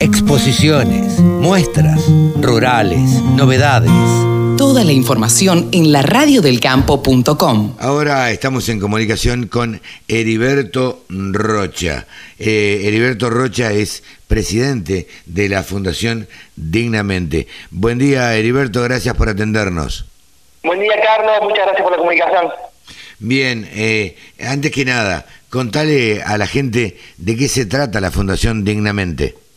[0.00, 2.00] Exposiciones, muestras,
[2.40, 3.90] rurales, novedades.
[4.56, 7.74] Toda la información en la radiodelcampo.com.
[7.80, 12.06] Ahora estamos en comunicación con Heriberto Rocha.
[12.38, 17.48] Eh, Heriberto Rocha es presidente de la Fundación Dignamente.
[17.72, 20.04] Buen día, Heriberto, gracias por atendernos.
[20.62, 22.46] Buen día, Carlos, muchas gracias por la comunicación.
[23.18, 24.14] Bien, eh,
[24.46, 29.47] antes que nada, contale a la gente de qué se trata la Fundación Dignamente.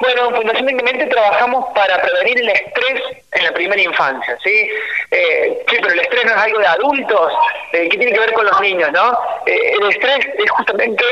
[0.00, 3.02] Bueno, en Fundación Dignamente trabajamos para prevenir el estrés
[3.32, 4.70] en la primera infancia, ¿sí?
[5.10, 7.32] Eh, sí, pero el estrés no es algo de adultos,
[7.72, 9.18] eh, que tiene que ver con los niños, ¿no?
[9.46, 11.04] Eh, el estrés es justamente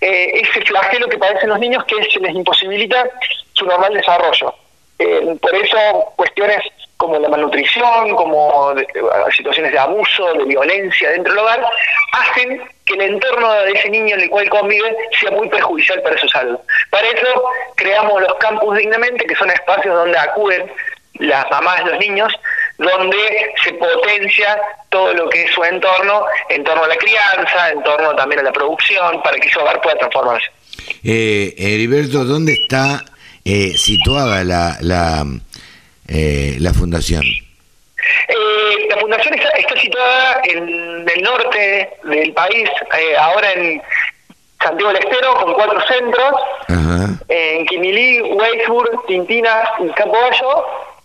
[0.00, 3.08] eh, ese flagelo que padecen los niños que se les imposibilita
[3.54, 4.54] su normal desarrollo.
[5.40, 6.62] por eso cuestiones
[6.98, 8.74] como la malnutrición, como
[9.34, 11.64] situaciones de abuso, de violencia dentro del hogar,
[12.12, 16.18] hacen que el entorno de ese niño en el cual convive sea muy perjudicial para
[16.18, 16.58] su salud.
[16.90, 17.44] Para eso
[17.76, 20.70] creamos los campus dignamente, que son espacios donde acuden
[21.14, 22.32] las mamás los niños,
[22.78, 27.82] donde se potencia todo lo que es su entorno, en torno a la crianza, en
[27.82, 30.46] torno también a la producción, para que ese hogar pueda transformarse.
[31.04, 33.04] Eh, Heriberto, ¿dónde está
[33.44, 35.24] eh, situada la, la,
[36.08, 37.24] eh, la fundación?
[38.28, 43.82] Eh, la fundación está, situada en el norte del país, eh, ahora en
[44.62, 46.34] Santiago del Estero, con cuatro centros,
[47.28, 50.16] en Quimilí, Weisburg, Tintina y Campo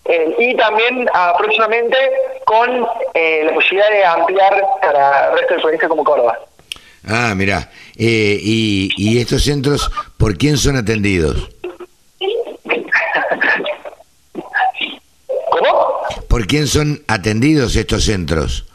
[0.06, 1.08] eh, y también
[1.38, 1.98] próximamente
[2.46, 6.40] con la posibilidad de ampliar para el resto del provincia como Córdoba.
[7.06, 7.70] Ah, mira.
[7.96, 11.53] y, ¿Y estos centros por quién son atendidos?
[16.34, 18.66] ¿Por quién son atendidos estos centros?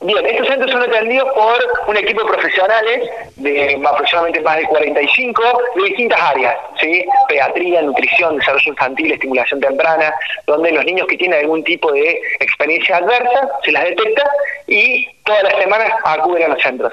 [0.00, 5.42] Bien, estos centros son atendidos por un equipo de profesionales de aproximadamente más de 45
[5.76, 7.04] de distintas áreas, ¿sí?
[7.28, 10.12] Pediatría, nutrición, desarrollo infantil, estimulación temprana,
[10.48, 14.28] donde los niños que tienen algún tipo de experiencia adversa se las detecta
[14.66, 16.92] y todas las semanas acuden a los centros.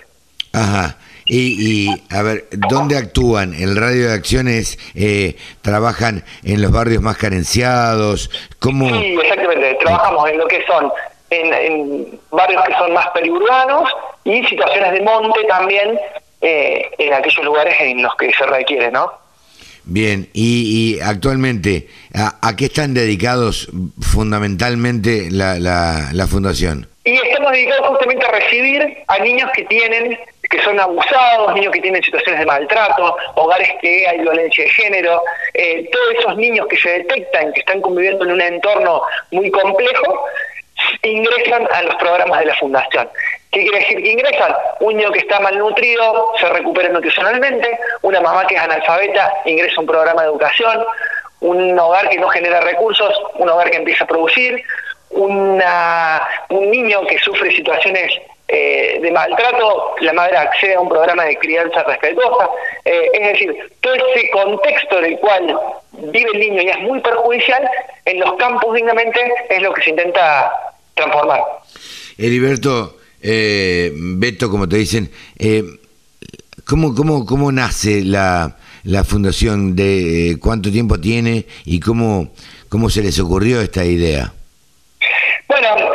[0.54, 0.96] Ajá.
[1.32, 3.54] Y, y, a ver, ¿dónde actúan?
[3.54, 8.32] ¿El radio de acciones eh, trabajan en los barrios más carenciados?
[8.58, 8.90] ¿Cómo?
[8.90, 9.78] Sí, exactamente.
[9.80, 10.92] Trabajamos en lo que son,
[11.30, 13.92] en, barrios que son más periurbanos
[14.24, 16.00] y situaciones de monte también
[16.42, 19.12] eh, en aquellos lugares en los que se requiere, ¿no?
[19.84, 23.70] Bien, y, y actualmente, ¿a, qué están dedicados
[24.02, 26.88] fundamentalmente la, la, la fundación?
[27.06, 30.18] Y estamos dedicados justamente a recibir a niños que tienen
[30.50, 35.22] que son abusados, niños que tienen situaciones de maltrato, hogares que hay violencia de género,
[35.54, 40.26] eh, todos esos niños que se detectan que están conviviendo en un entorno muy complejo,
[41.04, 43.10] ingresan a los programas de la fundación.
[43.52, 44.56] ¿Qué quiere decir que ingresan?
[44.80, 49.82] Un niño que está malnutrido se recupera nutricionalmente, una mamá que es analfabeta ingresa a
[49.82, 50.86] un programa de educación,
[51.42, 54.64] un hogar que no genera recursos, un hogar que empieza a producir,
[55.12, 58.20] una, un niño que sufre situaciones
[58.52, 62.50] eh, de maltrato, la madre accede a un programa de crianza respetuosa.
[62.84, 65.60] Eh, es decir, todo ese contexto en el cual
[65.92, 67.70] vive el niño y es muy perjudicial,
[68.06, 70.52] en los campos dignamente es lo que se intenta
[70.96, 71.42] transformar.
[72.18, 75.64] Heriberto, eh, Beto, como te dicen, eh,
[76.66, 79.76] ¿cómo, cómo, ¿cómo nace la, la fundación?
[79.76, 82.32] de ¿Cuánto tiempo tiene y cómo,
[82.68, 84.34] cómo se les ocurrió esta idea?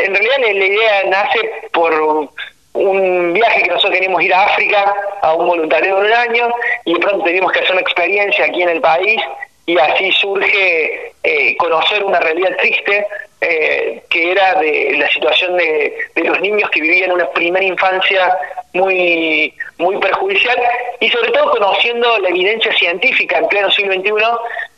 [0.04, 2.28] En realidad la idea nace por
[2.75, 6.54] un viaje que nosotros queríamos ir a África a un voluntariado de un año
[6.84, 9.19] y de pronto teníamos que hacer una experiencia aquí en el país
[9.64, 13.06] y así surge eh, conocer una realidad triste
[13.41, 18.37] eh, que era de la situación de, de, los niños que vivían una primera infancia
[18.75, 20.59] muy muy perjudicial
[21.00, 24.12] y sobre todo conociendo la evidencia científica en pleno siglo XXI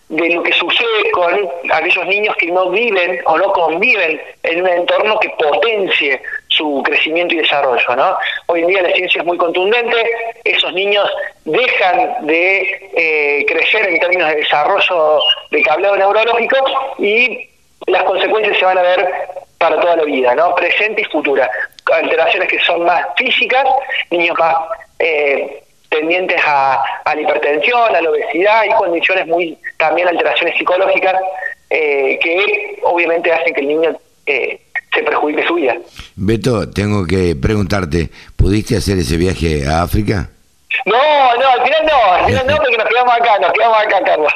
[0.08, 4.68] de lo que sucede con aquellos niños que no viven o no conviven en un
[4.68, 7.96] entorno que potencie su crecimiento y desarrollo.
[7.96, 8.16] ¿no?
[8.46, 9.96] Hoy en día la ciencia es muy contundente,
[10.44, 11.10] esos niños
[11.44, 16.56] dejan de eh, crecer en términos de desarrollo de cableado neurológico
[16.98, 17.48] y
[17.86, 19.08] las consecuencias se van a ver
[19.58, 20.54] para toda la vida, ¿no?
[20.54, 21.50] presente y futura.
[21.92, 23.64] Alteraciones que son más físicas,
[24.10, 24.54] niños más
[24.98, 31.14] eh, tendientes a, la hipertensión, a la obesidad y condiciones muy, también alteraciones psicológicas
[31.70, 33.96] eh, que obviamente hacen que el niño
[34.26, 34.60] eh,
[34.94, 35.76] se perjudique su vida.
[36.16, 40.30] Beto, tengo que preguntarte, ¿pudiste hacer ese viaje a África?
[40.84, 44.02] No, no, al final no, al final no, porque nos quedamos acá, nos quedamos acá,
[44.04, 44.32] Carlos.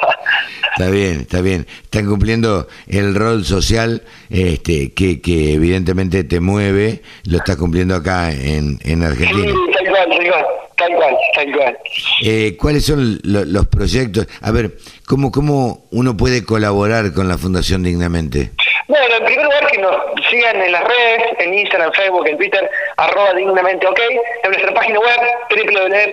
[0.71, 1.67] Está bien, está bien.
[1.83, 8.31] Están cumpliendo el rol social este, que, que evidentemente te mueve, lo estás cumpliendo acá
[8.31, 9.51] en, en Argentina.
[9.51, 10.45] Sí, tal cual, tal cual.
[10.81, 11.79] Tal cual, tal cual.
[12.23, 14.25] Eh, ¿Cuáles son los proyectos?
[14.41, 14.71] A ver,
[15.07, 18.49] ¿cómo, ¿cómo uno puede colaborar con la Fundación Dignamente?
[18.87, 19.95] Bueno, en primer lugar que nos
[20.27, 22.67] sigan en las redes, en Instagram, Facebook, en Twitter,
[22.97, 23.99] arroba dignamente ok,
[24.43, 25.19] en nuestra página web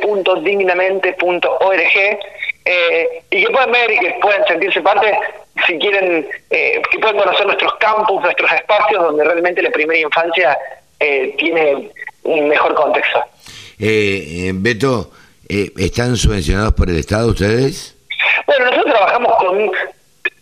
[0.04, 2.18] www.dignamente.org
[2.66, 5.18] eh, y que puedan ver y que puedan sentirse parte,
[5.66, 10.58] si quieren, eh, que puedan conocer nuestros campus, nuestros espacios donde realmente la primera infancia
[11.00, 11.90] eh, tiene
[12.24, 13.24] un mejor contexto.
[13.80, 15.10] Eh, Beto,
[15.48, 17.96] ¿están subvencionados por el Estado ustedes?
[18.46, 19.70] Bueno, nosotros trabajamos con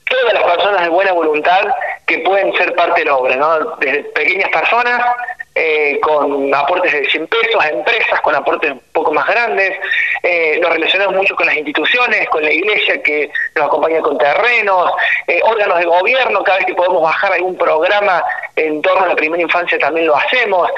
[0.09, 1.67] todas las personas de buena voluntad
[2.06, 3.77] que pueden ser parte de la obra, ¿no?
[3.77, 5.03] Desde pequeñas personas
[5.59, 9.73] eh, con aportes de 100 pesos a empresas, con aportes un poco más grandes.
[10.23, 14.93] Eh, nos relacionamos mucho con las instituciones, con la iglesia que nos acompaña con terrenos,
[15.27, 18.23] eh, órganos de gobierno, cada vez que podemos bajar algún programa
[18.56, 20.69] en torno a la primera infancia también lo hacemos.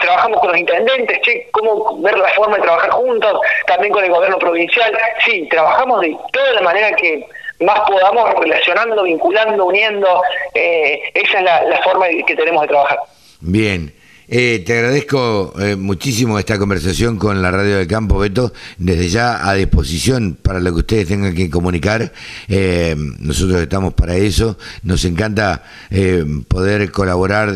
[0.00, 4.10] trabajamos con los intendentes, che, cómo ver la forma de trabajar juntos, también con el
[4.10, 4.96] gobierno provincial.
[5.24, 7.26] Sí, trabajamos de toda la manera que
[7.60, 10.22] más podamos relacionando, vinculando, uniendo.
[10.54, 12.98] esa es la, la forma que tenemos de trabajar.
[13.40, 13.92] Bien.
[14.30, 18.52] Eh, te agradezco eh, muchísimo esta conversación con la Radio del Campo, Beto.
[18.76, 22.12] Desde ya a disposición para lo que ustedes tengan que comunicar.
[22.46, 24.58] Eh, nosotros estamos para eso.
[24.82, 25.62] Nos encanta
[26.48, 27.54] poder colaborar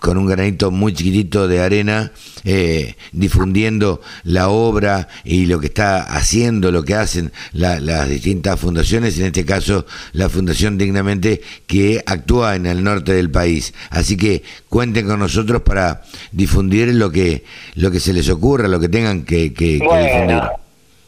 [0.00, 2.12] con un granito muy chiquitito de arena,
[3.12, 9.26] difundiendo la obra y lo que está haciendo, lo que hacen las distintas fundaciones, en
[9.26, 13.72] este caso la Fundación Dignamente, que actúa en el norte del país.
[13.90, 17.44] Así que cuenten con nosotros para difundir lo que
[17.74, 20.42] lo que se les ocurra, lo que tengan que, que, difundir.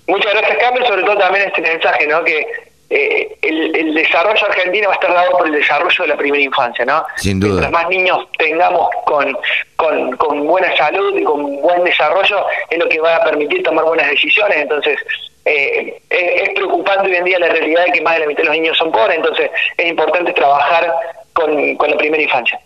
[0.07, 2.25] Muchas gracias, Carmen, sobre todo también este mensaje, ¿no?
[2.25, 2.45] Que
[2.91, 6.85] eh, el, desarrollo argentino va a estar dado por el desarrollo de la primera infancia,
[6.85, 7.05] ¿no?
[7.17, 7.61] Sin duda.
[7.61, 9.39] Mientras más niños tengamos con,
[9.77, 13.85] con, con buena salud y con buen desarrollo, es lo que va a permitir tomar
[13.85, 14.59] buenas decisiones.
[14.59, 14.99] Entonces,
[15.45, 18.49] eh, es preocupante hoy en día la realidad de que más de la mitad de
[18.49, 20.93] los niños son pobres, entonces es importante trabajar
[21.33, 22.59] con, con la primera infancia.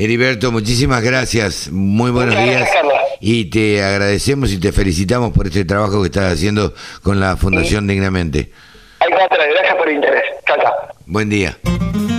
[0.00, 2.68] Heriberto, muchísimas gracias, muy buenos días
[3.20, 6.72] y te agradecemos y te felicitamos por este trabajo que estás haciendo
[7.02, 8.52] con la Fundación Dignamente.
[9.00, 10.22] gracias por el interés.
[10.46, 10.72] Chao, chao.
[11.04, 11.58] Buen día.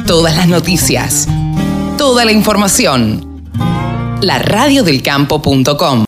[0.06, 1.26] Todas las noticias,
[1.98, 3.46] toda la información.
[4.20, 5.98] La radiodelcampo.com